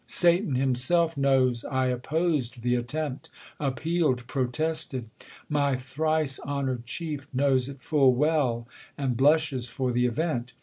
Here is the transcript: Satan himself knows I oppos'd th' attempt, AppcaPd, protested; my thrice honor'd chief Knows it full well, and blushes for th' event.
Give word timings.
Satan 0.07 0.55
himself 0.55 1.15
knows 1.15 1.63
I 1.63 1.91
oppos'd 1.93 2.63
th' 2.63 2.75
attempt, 2.75 3.29
AppcaPd, 3.59 4.25
protested; 4.25 5.11
my 5.47 5.75
thrice 5.75 6.39
honor'd 6.39 6.87
chief 6.87 7.27
Knows 7.31 7.69
it 7.69 7.83
full 7.83 8.11
well, 8.15 8.67
and 8.97 9.15
blushes 9.15 9.69
for 9.69 9.91
th' 9.91 9.97
event. 9.97 10.53